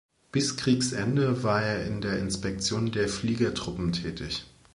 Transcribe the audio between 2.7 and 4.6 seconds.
der Fliegertruppen tätig.